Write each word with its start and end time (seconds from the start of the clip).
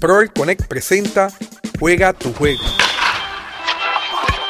Proel 0.00 0.32
Connect 0.32 0.66
presenta 0.66 1.28
Juega 1.78 2.14
tu 2.14 2.32
juego. 2.32 2.62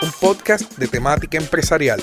Un 0.01 0.13
podcast 0.21 0.79
de 0.79 0.87
temática 0.87 1.39
empresarial. 1.39 2.01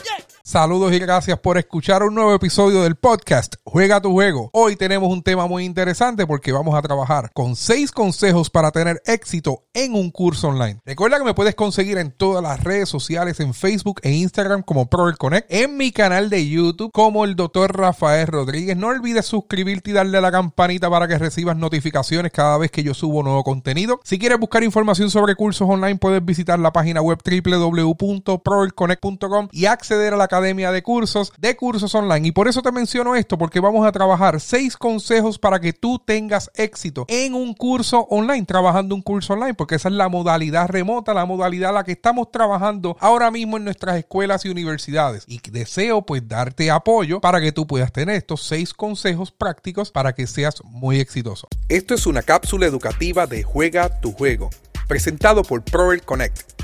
Saludos 0.47 0.93
y 0.93 0.99
gracias 0.99 1.37
por 1.39 1.57
escuchar 1.57 2.03
un 2.03 2.15
nuevo 2.15 2.33
episodio 2.33 2.83
del 2.83 2.95
podcast 2.95 3.55
Juega 3.65 3.99
tu 3.99 4.13
juego. 4.13 4.49
Hoy 4.53 4.77
tenemos 4.77 5.11
un 5.11 5.21
tema 5.21 5.45
muy 5.45 5.65
interesante 5.65 6.25
porque 6.25 6.53
vamos 6.53 6.73
a 6.73 6.81
trabajar 6.81 7.31
con 7.33 7.57
seis 7.57 7.91
consejos 7.91 8.49
para 8.49 8.71
tener 8.71 9.01
éxito 9.05 9.65
en 9.73 9.93
un 9.93 10.09
curso 10.09 10.47
online. 10.47 10.79
Recuerda 10.85 11.17
que 11.17 11.25
me 11.25 11.33
puedes 11.33 11.53
conseguir 11.53 11.97
en 11.97 12.11
todas 12.11 12.41
las 12.41 12.63
redes 12.63 12.87
sociales, 12.87 13.41
en 13.41 13.53
Facebook 13.53 13.99
e 14.03 14.11
Instagram 14.11 14.61
como 14.61 14.89
Proel 14.89 15.17
Connect, 15.17 15.51
en 15.51 15.75
mi 15.75 15.91
canal 15.91 16.29
de 16.29 16.47
YouTube 16.47 16.93
como 16.93 17.25
el 17.25 17.35
Dr. 17.35 17.75
Rafael 17.75 18.27
Rodríguez. 18.27 18.77
No 18.77 18.87
olvides 18.87 19.25
suscribirte 19.25 19.89
y 19.89 19.93
darle 19.93 20.17
a 20.17 20.21
la 20.21 20.31
campanita 20.31 20.89
para 20.89 21.09
que 21.09 21.17
recibas 21.17 21.57
notificaciones 21.57 22.31
cada 22.31 22.57
vez 22.57 22.71
que 22.71 22.83
yo 22.83 22.93
subo 22.93 23.21
nuevo 23.21 23.43
contenido. 23.43 23.99
Si 24.05 24.17
quieres 24.17 24.39
buscar 24.39 24.63
información 24.63 25.09
sobre 25.09 25.35
cursos 25.35 25.69
online, 25.69 25.97
puedes 25.97 26.23
visitar 26.23 26.57
la 26.57 26.71
página 26.71 27.01
web 27.01 27.19
www.proelconnect.com 27.21 29.49
y 29.51 29.65
acceder 29.65 30.13
a 30.13 30.17
la 30.17 30.29
academia 30.37 30.71
de 30.71 30.83
cursos 30.83 31.33
de 31.37 31.55
cursos 31.55 31.93
online. 31.95 32.27
Y 32.27 32.31
por 32.31 32.47
eso 32.47 32.61
te 32.61 32.71
menciono 32.71 33.15
esto, 33.15 33.37
porque 33.37 33.59
vamos 33.59 33.85
a 33.87 33.91
trabajar 33.91 34.39
seis 34.39 34.77
consejos 34.77 35.39
para 35.39 35.59
que 35.59 35.73
tú 35.73 35.99
tengas 35.99 36.51
éxito 36.55 37.05
en 37.07 37.33
un 37.33 37.53
curso 37.53 38.07
online, 38.09 38.45
trabajando 38.45 38.93
un 38.93 39.01
curso 39.01 39.33
online, 39.33 39.55
porque 39.55 39.75
esa 39.75 39.89
es 39.89 39.95
la 39.95 40.09
modalidad 40.09 40.67
remota, 40.67 41.13
la 41.13 41.25
modalidad 41.25 41.71
a 41.71 41.73
la 41.73 41.83
que 41.83 41.93
estamos 41.93 42.31
trabajando 42.31 42.95
ahora 42.99 43.31
mismo 43.31 43.57
en 43.57 43.63
nuestras 43.63 43.97
escuelas 43.97 44.45
y 44.45 44.49
universidades. 44.49 45.23
Y 45.27 45.41
deseo 45.49 46.03
pues 46.03 46.27
darte 46.27 46.69
apoyo 46.69 47.19
para 47.19 47.41
que 47.41 47.51
tú 47.51 47.65
puedas 47.65 47.91
tener 47.91 48.15
estos 48.15 48.43
seis 48.43 48.73
consejos 48.73 49.31
prácticos 49.31 49.91
para 49.91 50.13
que 50.13 50.27
seas 50.27 50.61
muy 50.63 50.99
exitoso. 50.99 51.47
Esto 51.69 51.93
es 51.95 52.05
una 52.05 52.21
cápsula 52.21 52.65
educativa 52.65 53.25
de 53.25 53.43
Juega 53.43 53.99
tu 53.99 54.11
juego, 54.11 54.49
presentado 54.87 55.43
por 55.43 55.63
Proel 55.63 56.03
Connect. 56.03 56.56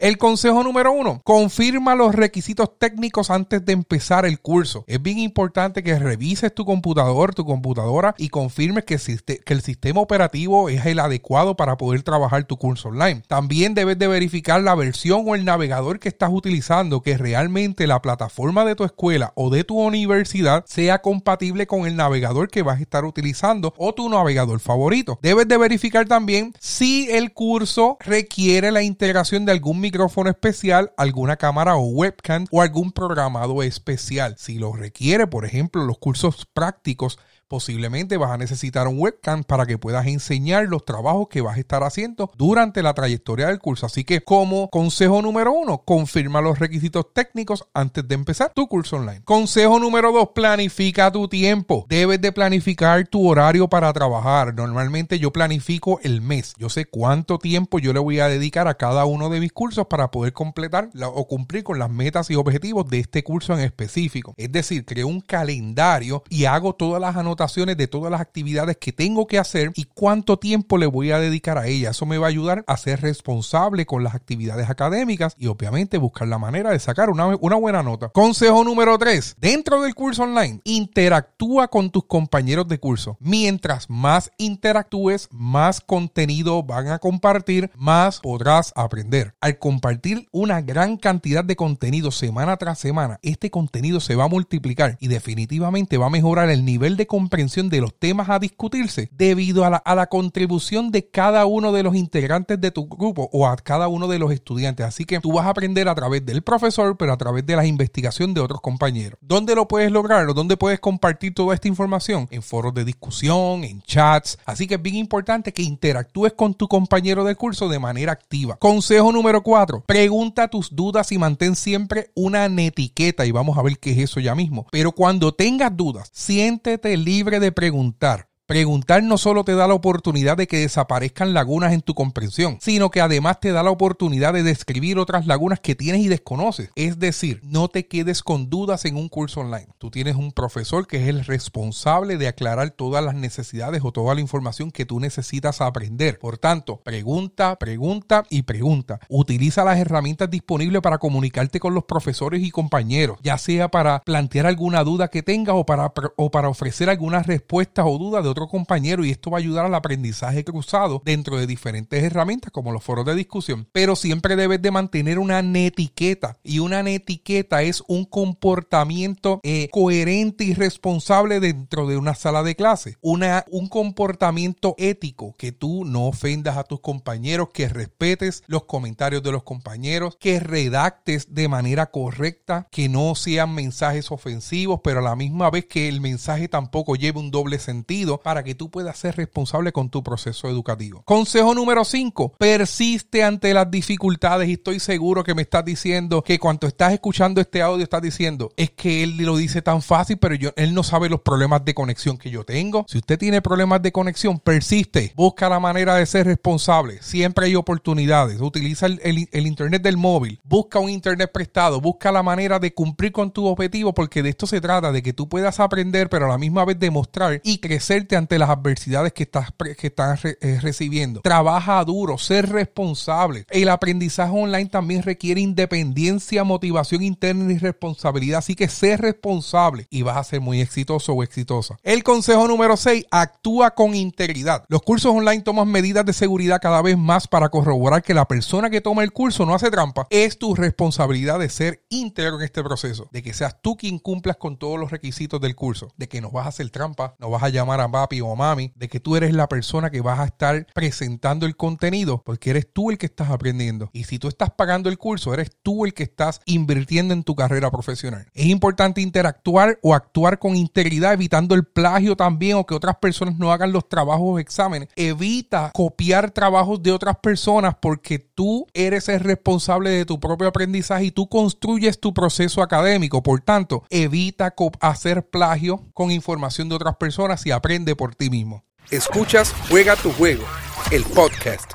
El 0.00 0.18
consejo 0.18 0.64
número 0.64 0.90
uno, 0.90 1.20
confirma 1.22 1.94
los 1.94 2.16
requisitos 2.16 2.78
técnicos 2.78 3.30
antes 3.30 3.64
de 3.64 3.72
empezar 3.72 4.26
el 4.26 4.40
curso. 4.40 4.84
Es 4.88 5.00
bien 5.00 5.20
importante 5.20 5.84
que 5.84 5.96
revises 5.96 6.52
tu 6.52 6.64
computador, 6.64 7.32
tu 7.32 7.44
computadora 7.44 8.12
y 8.18 8.28
confirmes 8.28 8.84
que, 8.84 8.98
que 8.98 9.52
el 9.52 9.62
sistema 9.62 10.00
operativo 10.00 10.68
es 10.68 10.84
el 10.86 10.98
adecuado 10.98 11.56
para 11.56 11.76
poder 11.76 12.02
trabajar 12.02 12.42
tu 12.44 12.56
curso 12.56 12.88
online. 12.88 13.22
También 13.28 13.74
debes 13.74 13.96
de 13.96 14.08
verificar 14.08 14.60
la 14.60 14.74
versión 14.74 15.22
o 15.26 15.36
el 15.36 15.44
navegador 15.44 16.00
que 16.00 16.08
estás 16.08 16.30
utilizando, 16.32 17.00
que 17.00 17.16
realmente 17.16 17.86
la 17.86 18.02
plataforma 18.02 18.64
de 18.64 18.74
tu 18.74 18.82
escuela 18.82 19.32
o 19.36 19.48
de 19.48 19.62
tu 19.62 19.80
universidad 19.80 20.64
sea 20.66 21.02
compatible 21.02 21.68
con 21.68 21.86
el 21.86 21.94
navegador 21.94 22.48
que 22.48 22.62
vas 22.62 22.80
a 22.80 22.82
estar 22.82 23.04
utilizando 23.04 23.72
o 23.78 23.94
tu 23.94 24.08
navegador 24.08 24.58
favorito. 24.58 25.20
Debes 25.22 25.46
de 25.46 25.56
verificar 25.56 26.06
también 26.06 26.52
si 26.58 27.08
el 27.12 27.32
curso 27.32 27.96
requiere 28.00 28.72
la 28.72 28.82
integración 28.82 29.44
de 29.44 29.52
algún 29.52 29.83
micrófono 29.84 30.30
especial, 30.30 30.94
alguna 30.96 31.36
cámara 31.36 31.76
o 31.76 31.84
webcam 31.84 32.46
o 32.50 32.62
algún 32.62 32.90
programado 32.90 33.62
especial. 33.62 34.36
Si 34.38 34.58
lo 34.58 34.72
requiere, 34.72 35.26
por 35.26 35.44
ejemplo, 35.44 35.84
los 35.84 35.98
cursos 35.98 36.46
prácticos 36.50 37.18
Posiblemente 37.48 38.16
vas 38.16 38.30
a 38.30 38.38
necesitar 38.38 38.88
un 38.88 38.98
webcam 38.98 39.44
para 39.44 39.66
que 39.66 39.78
puedas 39.78 40.06
enseñar 40.06 40.66
los 40.66 40.84
trabajos 40.84 41.28
que 41.28 41.40
vas 41.40 41.56
a 41.56 41.60
estar 41.60 41.84
haciendo 41.84 42.30
durante 42.36 42.82
la 42.82 42.94
trayectoria 42.94 43.48
del 43.48 43.58
curso. 43.58 43.86
Así 43.86 44.04
que 44.04 44.22
como 44.22 44.70
consejo 44.70 45.20
número 45.20 45.52
uno, 45.52 45.82
confirma 45.84 46.40
los 46.40 46.58
requisitos 46.58 47.12
técnicos 47.12 47.66
antes 47.74 48.06
de 48.08 48.14
empezar 48.14 48.52
tu 48.54 48.66
curso 48.66 48.96
online. 48.96 49.22
Consejo 49.24 49.78
número 49.78 50.10
dos, 50.12 50.30
planifica 50.34 51.12
tu 51.12 51.28
tiempo. 51.28 51.86
Debes 51.88 52.20
de 52.20 52.32
planificar 52.32 53.06
tu 53.08 53.28
horario 53.28 53.68
para 53.68 53.92
trabajar. 53.92 54.54
Normalmente 54.54 55.18
yo 55.18 55.32
planifico 55.32 56.00
el 56.02 56.22
mes. 56.22 56.54
Yo 56.58 56.70
sé 56.70 56.86
cuánto 56.86 57.38
tiempo 57.38 57.78
yo 57.78 57.92
le 57.92 58.00
voy 58.00 58.20
a 58.20 58.28
dedicar 58.28 58.68
a 58.68 58.74
cada 58.74 59.04
uno 59.04 59.28
de 59.28 59.40
mis 59.40 59.52
cursos 59.52 59.86
para 59.86 60.10
poder 60.10 60.32
completar 60.32 60.88
o 61.02 61.26
cumplir 61.28 61.62
con 61.62 61.78
las 61.78 61.90
metas 61.90 62.30
y 62.30 62.36
objetivos 62.36 62.88
de 62.88 63.00
este 63.00 63.22
curso 63.22 63.52
en 63.52 63.60
específico. 63.60 64.34
Es 64.36 64.50
decir, 64.50 64.84
creo 64.86 65.08
un 65.08 65.20
calendario 65.20 66.22
y 66.30 66.46
hago 66.46 66.74
todas 66.74 67.00
las 67.00 67.16
anotaciones 67.16 67.33
de 67.36 67.88
todas 67.88 68.10
las 68.10 68.20
actividades 68.20 68.76
que 68.76 68.92
tengo 68.92 69.26
que 69.26 69.38
hacer 69.38 69.72
y 69.74 69.84
cuánto 69.84 70.38
tiempo 70.38 70.78
le 70.78 70.86
voy 70.86 71.10
a 71.10 71.18
dedicar 71.18 71.58
a 71.58 71.66
ella. 71.66 71.90
Eso 71.90 72.06
me 72.06 72.18
va 72.18 72.26
a 72.26 72.30
ayudar 72.30 72.64
a 72.66 72.76
ser 72.76 73.00
responsable 73.00 73.86
con 73.86 74.02
las 74.02 74.14
actividades 74.14 74.70
académicas 74.70 75.34
y 75.38 75.46
obviamente 75.46 75.98
buscar 75.98 76.28
la 76.28 76.38
manera 76.38 76.70
de 76.70 76.78
sacar 76.78 77.10
una, 77.10 77.26
una 77.36 77.56
buena 77.56 77.82
nota. 77.82 78.08
Consejo 78.08 78.64
número 78.64 78.98
3. 78.98 79.36
Dentro 79.38 79.82
del 79.82 79.94
curso 79.94 80.22
online, 80.24 80.60
interactúa 80.64 81.68
con 81.68 81.90
tus 81.90 82.04
compañeros 82.04 82.66
de 82.68 82.78
curso. 82.78 83.16
Mientras 83.20 83.88
más 83.88 84.30
interactúes, 84.38 85.28
más 85.30 85.80
contenido 85.80 86.62
van 86.62 86.88
a 86.88 86.98
compartir, 86.98 87.70
más 87.76 88.20
podrás 88.20 88.72
aprender. 88.74 89.34
Al 89.40 89.58
compartir 89.58 90.28
una 90.32 90.60
gran 90.60 90.96
cantidad 90.96 91.44
de 91.44 91.56
contenido 91.56 92.10
semana 92.10 92.56
tras 92.56 92.78
semana, 92.78 93.18
este 93.22 93.50
contenido 93.50 94.00
se 94.00 94.14
va 94.14 94.24
a 94.24 94.28
multiplicar 94.28 94.96
y 95.00 95.08
definitivamente 95.08 95.98
va 95.98 96.06
a 96.06 96.10
mejorar 96.10 96.50
el 96.50 96.64
nivel 96.64 96.96
de 96.96 97.06
comprensión 97.24 97.70
de 97.70 97.80
los 97.80 97.94
temas 97.94 98.28
a 98.28 98.38
discutirse 98.38 99.08
debido 99.10 99.64
a 99.64 99.70
la, 99.70 99.76
a 99.78 99.94
la 99.94 100.08
contribución 100.08 100.90
de 100.90 101.08
cada 101.08 101.46
uno 101.46 101.72
de 101.72 101.82
los 101.82 101.94
integrantes 101.94 102.60
de 102.60 102.70
tu 102.70 102.86
grupo 102.86 103.30
o 103.32 103.46
a 103.46 103.56
cada 103.56 103.88
uno 103.88 104.08
de 104.08 104.18
los 104.18 104.30
estudiantes. 104.30 104.84
Así 104.84 105.06
que 105.06 105.20
tú 105.20 105.32
vas 105.32 105.46
a 105.46 105.50
aprender 105.50 105.88
a 105.88 105.94
través 105.94 106.26
del 106.26 106.42
profesor, 106.42 106.98
pero 106.98 107.14
a 107.14 107.16
través 107.16 107.46
de 107.46 107.56
la 107.56 107.64
investigación 107.64 108.34
de 108.34 108.42
otros 108.42 108.60
compañeros. 108.60 109.18
¿Dónde 109.22 109.54
lo 109.54 109.66
puedes 109.66 109.90
lograr 109.90 110.28
o 110.28 110.34
dónde 110.34 110.58
puedes 110.58 110.80
compartir 110.80 111.32
toda 111.32 111.54
esta 111.54 111.66
información? 111.66 112.28
En 112.30 112.42
foros 112.42 112.74
de 112.74 112.84
discusión, 112.84 113.64
en 113.64 113.80
chats. 113.80 114.38
Así 114.44 114.66
que 114.66 114.74
es 114.74 114.82
bien 114.82 114.96
importante 114.96 115.54
que 115.54 115.62
interactúes 115.62 116.34
con 116.34 116.52
tu 116.52 116.68
compañero 116.68 117.24
de 117.24 117.36
curso 117.36 117.70
de 117.70 117.78
manera 117.78 118.12
activa. 118.12 118.56
Consejo 118.56 119.12
número 119.12 119.42
4. 119.42 119.84
Pregunta 119.86 120.48
tus 120.48 120.76
dudas 120.76 121.10
y 121.10 121.16
mantén 121.16 121.56
siempre 121.56 122.10
una 122.14 122.50
netiqueta 122.50 123.24
y 123.24 123.30
vamos 123.30 123.56
a 123.56 123.62
ver 123.62 123.78
qué 123.78 123.92
es 123.92 123.98
eso 124.10 124.20
ya 124.20 124.34
mismo. 124.34 124.66
Pero 124.70 124.92
cuando 124.92 125.32
tengas 125.32 125.74
dudas, 125.74 126.10
siéntete 126.12 126.98
libre 126.98 127.13
libre 127.14 127.38
de 127.38 127.52
preguntar. 127.52 128.28
Preguntar 128.46 129.02
no 129.02 129.16
solo 129.16 129.42
te 129.42 129.54
da 129.54 129.66
la 129.66 129.72
oportunidad 129.72 130.36
de 130.36 130.46
que 130.46 130.58
desaparezcan 130.58 131.32
lagunas 131.32 131.72
en 131.72 131.80
tu 131.80 131.94
comprensión, 131.94 132.58
sino 132.60 132.90
que 132.90 133.00
además 133.00 133.40
te 133.40 133.52
da 133.52 133.62
la 133.62 133.70
oportunidad 133.70 134.34
de 134.34 134.42
describir 134.42 134.98
otras 134.98 135.26
lagunas 135.26 135.60
que 135.60 135.74
tienes 135.74 136.02
y 136.02 136.08
desconoces. 136.08 136.68
Es 136.74 136.98
decir, 136.98 137.40
no 137.42 137.68
te 137.68 137.86
quedes 137.86 138.22
con 138.22 138.50
dudas 138.50 138.84
en 138.84 138.96
un 138.96 139.08
curso 139.08 139.40
online. 139.40 139.68
Tú 139.78 139.90
tienes 139.90 140.16
un 140.16 140.30
profesor 140.30 140.86
que 140.86 141.02
es 141.02 141.08
el 141.08 141.24
responsable 141.24 142.18
de 142.18 142.28
aclarar 142.28 142.68
todas 142.72 143.02
las 143.02 143.14
necesidades 143.14 143.80
o 143.82 143.92
toda 143.92 144.14
la 144.14 144.20
información 144.20 144.70
que 144.70 144.84
tú 144.84 145.00
necesitas 145.00 145.62
aprender. 145.62 146.18
Por 146.18 146.36
tanto, 146.36 146.82
pregunta, 146.82 147.56
pregunta 147.56 148.24
y 148.28 148.42
pregunta. 148.42 149.00
Utiliza 149.08 149.64
las 149.64 149.78
herramientas 149.78 150.28
disponibles 150.28 150.82
para 150.82 150.98
comunicarte 150.98 151.60
con 151.60 151.72
los 151.72 151.84
profesores 151.84 152.42
y 152.42 152.50
compañeros, 152.50 153.18
ya 153.22 153.38
sea 153.38 153.70
para 153.70 154.00
plantear 154.00 154.44
alguna 154.44 154.84
duda 154.84 155.08
que 155.08 155.22
tengas 155.22 155.54
o 155.56 155.64
para, 155.64 155.94
o 156.16 156.30
para 156.30 156.50
ofrecer 156.50 156.90
algunas 156.90 157.26
respuestas 157.26 157.86
o 157.88 157.96
dudas 157.96 158.22
de 158.22 158.33
otro 158.34 158.48
compañero 158.48 159.04
y 159.04 159.10
esto 159.10 159.30
va 159.30 159.38
a 159.38 159.40
ayudar 159.40 159.64
al 159.64 159.74
aprendizaje 159.74 160.44
cruzado 160.44 161.00
dentro 161.04 161.38
de 161.38 161.46
diferentes 161.46 162.02
herramientas 162.02 162.50
como 162.50 162.72
los 162.72 162.82
foros 162.82 163.06
de 163.06 163.14
discusión. 163.14 163.68
Pero 163.72 163.96
siempre 163.96 164.36
debes 164.36 164.60
de 164.60 164.70
mantener 164.70 165.18
una 165.18 165.40
netiqueta 165.40 166.38
y 166.42 166.58
una 166.58 166.82
netiqueta 166.82 167.62
es 167.62 167.82
un 167.86 168.04
comportamiento 168.04 169.40
eh, 169.42 169.68
coherente 169.70 170.44
y 170.44 170.54
responsable 170.54 171.40
dentro 171.40 171.86
de 171.86 171.96
una 171.96 172.14
sala 172.14 172.42
de 172.42 172.56
clase. 172.56 172.96
Una, 173.00 173.44
un 173.50 173.68
comportamiento 173.68 174.74
ético 174.78 175.34
que 175.38 175.52
tú 175.52 175.84
no 175.84 176.06
ofendas 176.06 176.56
a 176.56 176.64
tus 176.64 176.80
compañeros, 176.80 177.48
que 177.52 177.68
respetes 177.68 178.42
los 178.46 178.64
comentarios 178.64 179.22
de 179.22 179.32
los 179.32 179.44
compañeros, 179.44 180.16
que 180.18 180.40
redactes 180.40 181.34
de 181.34 181.48
manera 181.48 181.86
correcta, 181.86 182.66
que 182.70 182.88
no 182.88 183.14
sean 183.14 183.54
mensajes 183.54 184.10
ofensivos, 184.10 184.80
pero 184.82 184.98
a 184.98 185.02
la 185.02 185.16
misma 185.16 185.50
vez 185.50 185.66
que 185.66 185.88
el 185.88 186.00
mensaje 186.00 186.48
tampoco 186.48 186.96
lleve 186.96 187.20
un 187.20 187.30
doble 187.30 187.58
sentido 187.58 188.20
para 188.24 188.42
que 188.42 188.54
tú 188.54 188.70
puedas 188.70 188.96
ser 188.96 189.16
responsable 189.16 189.70
con 189.70 189.90
tu 189.90 190.02
proceso 190.02 190.48
educativo. 190.48 191.02
Consejo 191.04 191.54
número 191.54 191.84
5, 191.84 192.36
persiste 192.38 193.22
ante 193.22 193.52
las 193.52 193.70
dificultades 193.70 194.48
y 194.48 194.54
estoy 194.54 194.80
seguro 194.80 195.22
que 195.22 195.34
me 195.34 195.42
estás 195.42 195.62
diciendo 195.62 196.22
que 196.22 196.38
cuando 196.38 196.66
estás 196.66 196.94
escuchando 196.94 197.42
este 197.42 197.60
audio 197.60 197.84
estás 197.84 198.00
diciendo, 198.00 198.50
es 198.56 198.70
que 198.70 199.02
él 199.02 199.18
lo 199.18 199.36
dice 199.36 199.60
tan 199.60 199.82
fácil, 199.82 200.16
pero 200.16 200.34
yo, 200.34 200.52
él 200.56 200.72
no 200.72 200.82
sabe 200.82 201.10
los 201.10 201.20
problemas 201.20 201.66
de 201.66 201.74
conexión 201.74 202.16
que 202.16 202.30
yo 202.30 202.44
tengo. 202.44 202.86
Si 202.88 202.96
usted 202.96 203.18
tiene 203.18 203.42
problemas 203.42 203.82
de 203.82 203.92
conexión, 203.92 204.38
persiste, 204.40 205.12
busca 205.14 205.50
la 205.50 205.60
manera 205.60 205.94
de 205.96 206.06
ser 206.06 206.24
responsable. 206.24 207.02
Siempre 207.02 207.44
hay 207.44 207.56
oportunidades. 207.56 208.40
Utiliza 208.40 208.86
el, 208.86 209.28
el 209.30 209.46
internet 209.46 209.82
del 209.82 209.98
móvil, 209.98 210.40
busca 210.44 210.78
un 210.78 210.88
internet 210.88 211.30
prestado, 211.30 211.78
busca 211.78 212.10
la 212.10 212.22
manera 212.22 212.58
de 212.58 212.72
cumplir 212.72 213.12
con 213.12 213.30
tu 213.30 213.44
objetivo 213.44 213.92
porque 213.92 214.22
de 214.22 214.30
esto 214.30 214.46
se 214.46 214.62
trata, 214.62 214.92
de 214.92 215.02
que 215.02 215.12
tú 215.12 215.28
puedas 215.28 215.60
aprender, 215.60 216.08
pero 216.08 216.24
a 216.24 216.30
la 216.30 216.38
misma 216.38 216.64
vez 216.64 216.78
demostrar 216.78 217.42
y 217.44 217.58
crecerte 217.58 218.13
ante 218.16 218.38
las 218.38 218.50
adversidades 218.50 219.12
que 219.12 219.24
estás, 219.24 219.50
que 219.78 219.86
estás 219.86 220.24
eh, 220.24 220.58
recibiendo. 220.60 221.20
Trabaja 221.20 221.82
duro, 221.84 222.18
ser 222.18 222.50
responsable. 222.50 223.46
El 223.50 223.68
aprendizaje 223.68 224.32
online 224.32 224.68
también 224.68 225.02
requiere 225.02 225.40
independencia, 225.40 226.44
motivación 226.44 227.02
interna 227.02 227.52
y 227.52 227.58
responsabilidad. 227.58 228.38
Así 228.38 228.54
que 228.54 228.68
sé 228.68 228.96
responsable 228.96 229.86
y 229.90 230.02
vas 230.02 230.16
a 230.16 230.24
ser 230.24 230.40
muy 230.40 230.60
exitoso 230.60 231.12
o 231.12 231.22
exitosa. 231.22 231.76
El 231.82 232.02
consejo 232.02 232.46
número 232.48 232.76
6, 232.76 233.06
actúa 233.10 233.72
con 233.72 233.94
integridad. 233.94 234.64
Los 234.68 234.82
cursos 234.82 235.12
online 235.14 235.42
toman 235.42 235.68
medidas 235.68 236.04
de 236.04 236.12
seguridad 236.12 236.60
cada 236.60 236.82
vez 236.82 236.98
más 236.98 237.28
para 237.28 237.48
corroborar 237.48 238.02
que 238.02 238.14
la 238.14 238.26
persona 238.26 238.70
que 238.70 238.80
toma 238.80 239.02
el 239.02 239.12
curso 239.12 239.46
no 239.46 239.54
hace 239.54 239.70
trampa. 239.70 240.06
Es 240.10 240.38
tu 240.38 240.54
responsabilidad 240.54 241.38
de 241.38 241.48
ser 241.48 241.84
íntegro 241.88 242.36
en 242.36 242.42
este 242.42 242.62
proceso, 242.62 243.08
de 243.12 243.22
que 243.22 243.34
seas 243.34 243.60
tú 243.60 243.76
quien 243.76 243.98
cumplas 243.98 244.36
con 244.36 244.56
todos 244.56 244.78
los 244.78 244.90
requisitos 244.90 245.40
del 245.40 245.54
curso, 245.54 245.92
de 245.96 246.08
que 246.08 246.20
no 246.20 246.30
vas 246.30 246.46
a 246.46 246.50
hacer 246.50 246.70
trampa, 246.70 247.14
no 247.18 247.30
vas 247.30 247.42
a 247.42 247.48
llamar 247.48 247.80
a 247.80 247.88
papi 248.04 248.20
o 248.20 248.36
mami, 248.36 248.72
de 248.76 248.88
que 248.88 249.00
tú 249.00 249.16
eres 249.16 249.32
la 249.32 249.48
persona 249.48 249.90
que 249.90 250.02
vas 250.02 250.20
a 250.20 250.26
estar 250.26 250.66
presentando 250.74 251.46
el 251.46 251.56
contenido, 251.56 252.22
porque 252.24 252.50
eres 252.50 252.70
tú 252.70 252.90
el 252.90 252.98
que 252.98 253.06
estás 253.06 253.30
aprendiendo. 253.30 253.88
Y 253.92 254.04
si 254.04 254.18
tú 254.18 254.28
estás 254.28 254.50
pagando 254.50 254.90
el 254.90 254.98
curso, 254.98 255.32
eres 255.32 255.50
tú 255.62 255.86
el 255.86 255.94
que 255.94 256.02
estás 256.02 256.40
invirtiendo 256.44 257.14
en 257.14 257.24
tu 257.24 257.34
carrera 257.34 257.70
profesional. 257.70 258.26
Es 258.34 258.46
importante 258.46 259.00
interactuar 259.00 259.78
o 259.82 259.94
actuar 259.94 260.38
con 260.38 260.54
integridad, 260.54 261.14
evitando 261.14 261.54
el 261.54 261.64
plagio 261.64 262.14
también 262.14 262.56
o 262.58 262.66
que 262.66 262.74
otras 262.74 262.96
personas 262.96 263.38
no 263.38 263.52
hagan 263.52 263.72
los 263.72 263.88
trabajos 263.88 264.26
o 264.26 264.38
exámenes. 264.38 264.88
Evita 264.96 265.70
copiar 265.72 266.30
trabajos 266.30 266.82
de 266.82 266.92
otras 266.92 267.16
personas 267.16 267.76
porque 267.80 268.18
tú 268.18 268.66
eres 268.74 269.08
el 269.08 269.20
responsable 269.20 269.90
de 269.90 270.04
tu 270.04 270.20
propio 270.20 270.48
aprendizaje 270.48 271.06
y 271.06 271.10
tú 271.10 271.28
construyes 271.28 272.00
tu 272.00 272.12
proceso 272.12 272.62
académico. 272.62 273.22
Por 273.22 273.40
tanto, 273.40 273.84
evita 273.88 274.54
hacer 274.80 275.28
plagio 275.28 275.84
con 275.94 276.10
información 276.10 276.68
de 276.68 276.74
otras 276.74 276.96
personas 276.96 277.44
y 277.46 277.50
aprende 277.50 277.93
por 277.96 278.14
ti 278.14 278.30
mismo. 278.30 278.64
Escuchas 278.90 279.54
Juega 279.68 279.96
tu 279.96 280.12
juego, 280.12 280.44
el 280.90 281.04
podcast. 281.04 281.73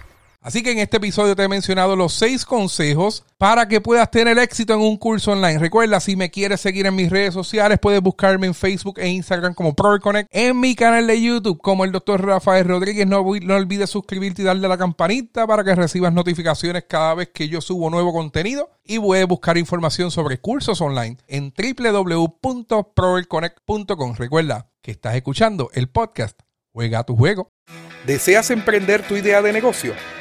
Así 0.49 0.63
que 0.63 0.71
en 0.71 0.79
este 0.79 0.97
episodio 0.97 1.35
te 1.35 1.43
he 1.43 1.47
mencionado 1.47 1.95
los 1.95 2.11
seis 2.11 2.43
consejos 2.43 3.23
para 3.37 3.67
que 3.67 3.81
puedas 3.81 4.09
tener 4.09 4.39
éxito 4.39 4.73
en 4.73 4.79
un 4.79 4.97
curso 4.97 5.33
online. 5.33 5.59
Recuerda, 5.59 5.99
si 5.99 6.15
me 6.15 6.31
quieres 6.31 6.59
seguir 6.59 6.87
en 6.87 6.95
mis 6.95 7.11
redes 7.11 7.35
sociales, 7.35 7.77
puedes 7.79 8.01
buscarme 8.01 8.47
en 8.47 8.55
Facebook 8.55 8.97
e 8.97 9.07
Instagram 9.09 9.53
como 9.53 9.75
ProConnect, 9.75 10.27
en 10.31 10.59
mi 10.59 10.73
canal 10.73 11.05
de 11.05 11.21
YouTube 11.21 11.61
como 11.61 11.85
el 11.85 11.91
Dr. 11.91 12.25
Rafael 12.25 12.65
Rodríguez. 12.65 13.05
No, 13.05 13.19
olvides 13.19 13.91
suscribirte 13.91 14.41
y 14.41 14.45
darle 14.45 14.65
a 14.65 14.69
la 14.69 14.79
campanita 14.79 15.45
para 15.45 15.63
que 15.63 15.75
recibas 15.75 16.13
notificaciones 16.13 16.85
cada 16.89 17.13
vez 17.13 17.29
que 17.31 17.47
yo 17.47 17.61
subo 17.61 17.91
nuevo 17.91 18.11
contenido. 18.11 18.71
Y 18.83 18.97
puedes 18.97 19.27
buscar 19.27 19.59
información 19.59 20.09
sobre 20.09 20.39
cursos 20.39 20.81
online 20.81 21.17
en 21.27 21.53
www.proelconnect.com. 21.55 24.15
Recuerda 24.15 24.67
que 24.81 24.89
estás 24.89 25.13
escuchando 25.13 25.69
el 25.75 25.89
podcast 25.89 26.41
Juega 26.73 27.03
tu 27.03 27.15
juego. 27.15 27.51
¿Deseas 28.07 28.49
emprender 28.51 29.01
tu 29.03 29.15
idea 29.15 29.41
de 29.41 29.53
negocio? 29.53 29.93